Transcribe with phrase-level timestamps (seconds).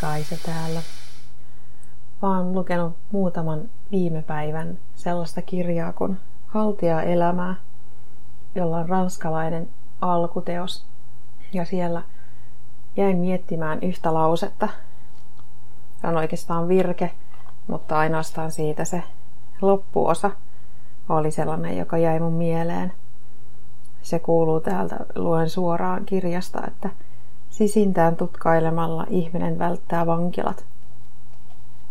[0.00, 0.80] Kaisa täällä.
[2.22, 7.54] Oon lukenut muutaman viime päivän sellaista kirjaa kuin Haltia elämää,
[8.54, 9.68] jolla on ranskalainen
[10.00, 10.86] alkuteos.
[11.52, 12.02] Ja siellä
[12.96, 14.68] jäin miettimään yhtä lausetta.
[16.00, 17.10] Se on oikeastaan virke,
[17.66, 19.02] mutta ainoastaan siitä se
[19.62, 20.30] loppuosa
[21.08, 22.92] oli sellainen, joka jäi mun mieleen.
[24.02, 26.90] Se kuuluu täältä, luen suoraan kirjasta, että
[27.50, 30.64] Sisintään tutkailemalla ihminen välttää vankilat.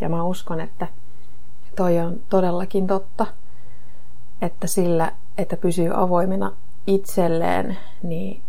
[0.00, 0.86] Ja mä uskon, että
[1.76, 3.26] toi on todellakin totta,
[4.42, 6.52] että sillä, että pysyy avoimena
[6.86, 8.42] itselleen, niin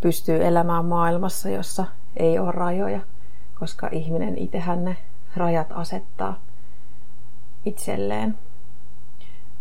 [0.00, 1.84] pystyy elämään maailmassa, jossa
[2.16, 3.00] ei ole rajoja,
[3.58, 4.96] koska ihminen itsehän ne
[5.36, 6.40] rajat asettaa
[7.64, 8.38] itselleen.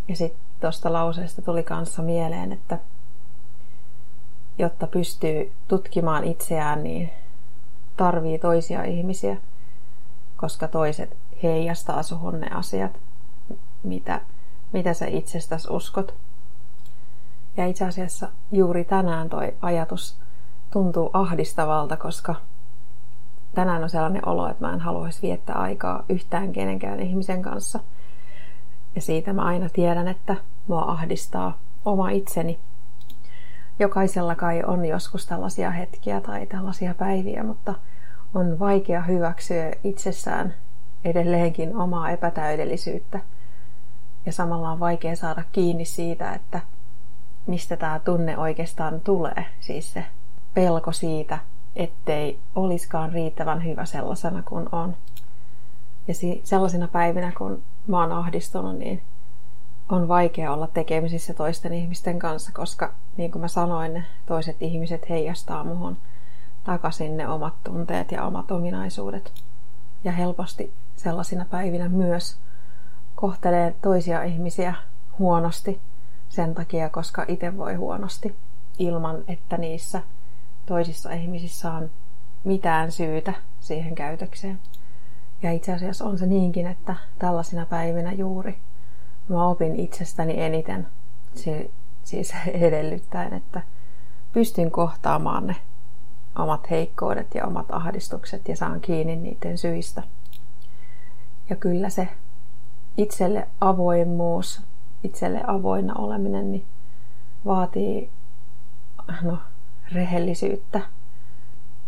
[0.08, 2.80] Ja sitten tuosta lauseesta tuli kanssa mieleen, että
[4.61, 7.09] jotta pystyy tutkimaan itseään, niin
[7.98, 9.37] tarvii toisia ihmisiä,
[10.37, 12.99] koska toiset heijastaa suhun ne asiat,
[13.84, 14.21] mitä,
[14.73, 16.15] mitä sä itsestäsi uskot.
[17.57, 20.18] Ja itse asiassa juuri tänään toi ajatus
[20.73, 22.35] tuntuu ahdistavalta, koska
[23.55, 27.79] tänään on sellainen olo, että mä en haluaisi viettää aikaa yhtään kenenkään ihmisen kanssa.
[28.96, 30.35] Ja siitä mä aina tiedän, että
[30.68, 32.59] mua ahdistaa oma itseni
[33.80, 37.74] jokaisella kai on joskus tällaisia hetkiä tai tällaisia päiviä, mutta
[38.34, 40.54] on vaikea hyväksyä itsessään
[41.05, 43.20] edelleenkin omaa epätäydellisyyttä.
[44.26, 46.62] Ja samalla on vaikea saada kiinni siitä, että
[47.48, 49.46] mistä tämä tunne oikeastaan tulee.
[49.60, 50.05] Siis se
[50.54, 51.40] pelko siitä,
[51.76, 54.96] ettei olisikaan riittävän hyvä sellaisena kuin on.
[56.08, 59.02] Ja sellaisina päivinä, kun mä oon ahdistunut, niin
[59.91, 65.63] on vaikea olla tekemisissä toisten ihmisten kanssa, koska niin kuin mä sanoin, toiset ihmiset heijastaa
[65.63, 65.97] muhun
[66.63, 69.34] takaisin ne omat tunteet ja omat ominaisuudet.
[70.03, 72.38] Ja helposti sellaisina päivinä myös
[73.16, 74.74] kohtelee toisia ihmisiä
[75.19, 75.81] huonosti
[76.30, 78.35] sen takia, koska itse voi huonosti
[78.80, 80.01] ilman, että niissä
[80.66, 81.90] toisissa ihmisissä on
[82.44, 84.59] mitään syytä siihen käytökseen.
[85.41, 88.57] Ja itse asiassa on se niinkin, että tällaisina päivinä juuri
[89.31, 90.88] mä opin itsestäni eniten.
[91.36, 91.69] Se,
[92.03, 93.62] siis edellyttäen, että
[94.34, 95.56] pystyn kohtaamaan ne
[96.36, 100.03] omat heikkoudet ja omat ahdistukset ja saan kiinni niiden syistä.
[101.50, 102.08] Ja kyllä se
[102.97, 104.62] itselle avoimuus,
[105.03, 106.66] itselle avoinna oleminen, niin
[107.46, 108.09] vaatii
[109.22, 109.38] no,
[109.92, 110.81] rehellisyyttä.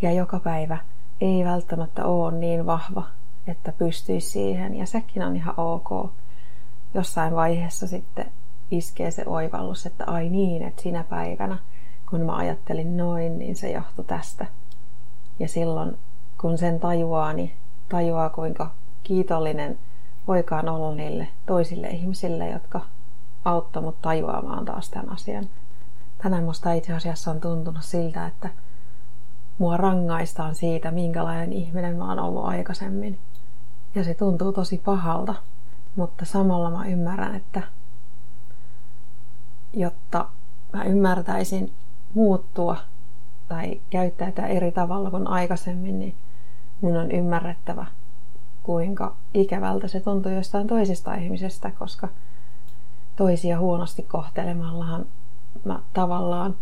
[0.02, 0.78] Ja joka päivä
[1.22, 3.08] ei välttämättä ole niin vahva,
[3.48, 4.75] että pystyisi siihen.
[4.75, 6.14] Ja sekin on ihan ok
[6.94, 8.31] jossain vaiheessa sitten
[8.72, 11.58] iskee se oivallus, että ai niin, että sinä päivänä,
[12.09, 14.46] kun mä ajattelin noin, niin se johtui tästä.
[15.40, 15.98] Ja silloin,
[16.42, 17.52] kun sen tajuaa, niin
[17.90, 18.72] tajuaa, kuinka
[19.04, 19.80] kiitollinen
[20.28, 22.81] voikaan olla niille toisille ihmisille, jotka
[23.46, 25.46] auttoi mut tajuamaan taas tämän asian.
[26.18, 28.50] Tänään musta itse asiassa on tuntunut siltä, että
[29.58, 33.20] mua rangaistaan siitä, minkälainen ihminen mä oon ollut aikaisemmin.
[33.96, 35.36] Ja se tuntuu tosi pahalta.
[35.96, 37.62] Mutta samalla mä ymmärrän, että
[39.74, 40.30] jotta
[40.74, 41.74] mä ymmärtäisin
[42.14, 42.78] muuttua
[43.48, 46.16] tai käyttäytyä eri tavalla kuin aikaisemmin, niin
[46.81, 47.86] mun on ymmärrettävä,
[48.64, 52.10] kuinka ikävältä se tuntuu jostain toisesta ihmisestä, koska
[53.16, 55.06] toisia huonosti kohtelemallahan
[55.66, 56.56] mä tavallaan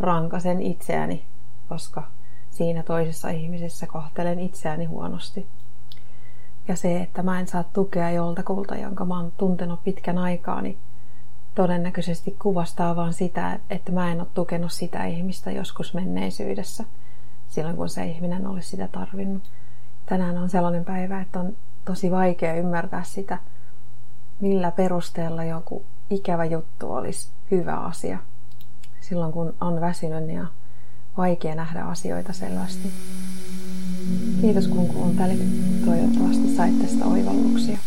[0.00, 1.26] rankasen itseäni,
[1.68, 2.02] koska
[2.50, 5.48] siinä toisessa ihmisessä kohtelen itseäni huonosti.
[6.68, 10.78] Ja se, että mä en saa tukea joltakulta, jonka mä oon tuntenut pitkän aikaa, niin
[11.54, 16.84] todennäköisesti kuvastaa vaan sitä, että mä en ole tukenut sitä ihmistä joskus menneisyydessä,
[17.48, 19.42] silloin kun se ihminen olisi sitä tarvinnut.
[20.06, 23.38] Tänään on sellainen päivä, että on tosi vaikea ymmärtää sitä,
[24.40, 28.18] millä perusteella joku ikävä juttu olisi hyvä asia.
[29.00, 30.48] Silloin kun on väsynyt, niin on
[31.16, 32.92] vaikea nähdä asioita selvästi.
[34.40, 35.40] Kiitos kun kuuntelit.
[35.84, 37.78] Toivottavasti sait tästä oivalluksia.